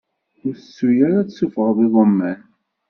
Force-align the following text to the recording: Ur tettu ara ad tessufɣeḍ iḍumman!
Ur 0.45 0.53
tettu 0.55 0.87
ara 1.05 1.17
ad 1.21 1.27
tessufɣeḍ 1.29 1.77
iḍumman! 1.85 2.39